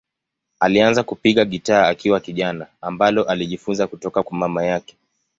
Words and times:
Alianza 0.59 1.03
kupiga 1.03 1.45
gitaa 1.45 1.87
akiwa 1.87 2.19
kijana, 2.19 2.67
ambalo 2.81 3.23
alijifunza 3.23 3.87
kutoka 3.87 4.23
kwa 4.23 4.37
mama 4.37 4.65
yake. 4.65 4.97